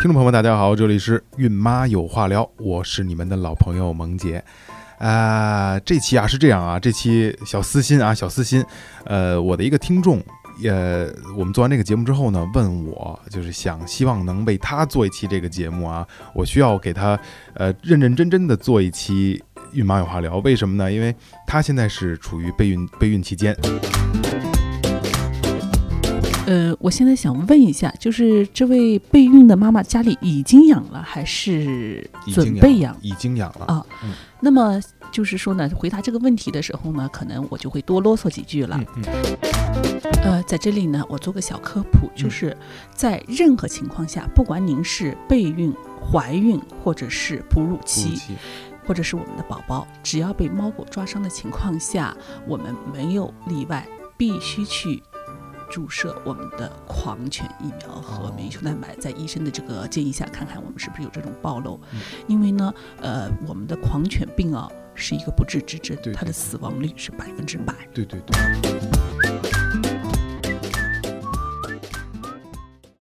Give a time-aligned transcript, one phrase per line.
[0.00, 4.42] 听众朋友们，大家好，这里是孕妈有话聊，我是你们的老朋友萌姐。
[4.96, 8.64] 啊、这期啊是这样啊，这期小私心啊，小私心，
[9.04, 10.18] 呃，我的一个听众，
[10.64, 17.20] 呃，我们做完这个节目之后呢，问我就是想希望能为他做一期这个节目啊，我需要给他
[17.52, 19.44] 呃认认真真的做一期
[19.74, 20.90] 孕妈有话聊，为什么呢？
[20.90, 21.14] 因为
[21.46, 23.54] 他现在是处于备孕备孕期间，
[26.50, 32.96] 呃，我现在想问一下，就是这位备孕的妈妈家里已经养了，还是准备养？
[33.02, 33.86] 已经养了啊
[34.40, 34.80] 那么
[35.12, 38.76] 就是说呢，回答这个问题的时候呢，可能我就会多啰嗦几句了。
[38.76, 39.04] 嗯嗯
[40.24, 42.56] 呃，在这里呢，我做个小科普，就是
[42.92, 48.18] 在任何情况下，不管您是备孕、怀孕，或者是哺乳期
[48.84, 52.12] 或者是我们的宝宝，只要被猫狗抓伤的情况下，
[52.44, 55.00] 我们没有例外，必须去
[55.70, 61.80] 注射我们的狂犬疫苗和哦免疫球蛋白，在医生的这个建议下，看看我们是不是有这种暴露。
[61.92, 67.74] 嗯因为呢，呃，我们的狂犬病啊是一个不治之症，它的死亡率是百分之百。
[67.94, 69.99] 对对对。